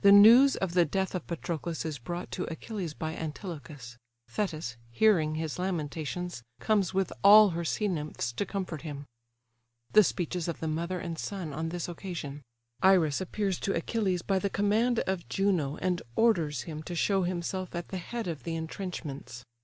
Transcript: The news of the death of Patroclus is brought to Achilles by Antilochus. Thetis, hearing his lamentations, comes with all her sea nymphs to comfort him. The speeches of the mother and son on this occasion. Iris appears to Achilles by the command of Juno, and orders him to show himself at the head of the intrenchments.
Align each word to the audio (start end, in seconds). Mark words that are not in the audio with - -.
The 0.00 0.10
news 0.10 0.56
of 0.56 0.72
the 0.74 0.84
death 0.84 1.14
of 1.14 1.28
Patroclus 1.28 1.84
is 1.84 2.00
brought 2.00 2.32
to 2.32 2.42
Achilles 2.50 2.92
by 2.92 3.14
Antilochus. 3.14 3.96
Thetis, 4.26 4.76
hearing 4.90 5.36
his 5.36 5.60
lamentations, 5.60 6.42
comes 6.58 6.92
with 6.92 7.12
all 7.22 7.50
her 7.50 7.64
sea 7.64 7.86
nymphs 7.86 8.32
to 8.32 8.46
comfort 8.46 8.82
him. 8.82 9.06
The 9.92 10.02
speeches 10.02 10.48
of 10.48 10.58
the 10.58 10.66
mother 10.66 10.98
and 10.98 11.16
son 11.16 11.52
on 11.52 11.68
this 11.68 11.88
occasion. 11.88 12.42
Iris 12.82 13.20
appears 13.20 13.60
to 13.60 13.74
Achilles 13.76 14.22
by 14.22 14.40
the 14.40 14.50
command 14.50 14.98
of 15.06 15.28
Juno, 15.28 15.76
and 15.76 16.02
orders 16.16 16.62
him 16.62 16.82
to 16.82 16.96
show 16.96 17.22
himself 17.22 17.76
at 17.76 17.90
the 17.90 17.98
head 17.98 18.26
of 18.26 18.42
the 18.42 18.56
intrenchments. 18.56 19.44